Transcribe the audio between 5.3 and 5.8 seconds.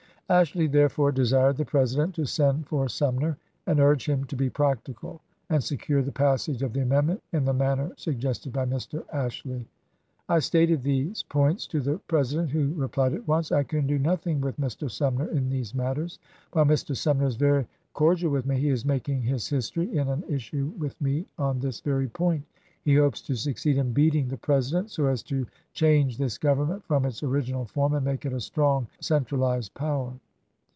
and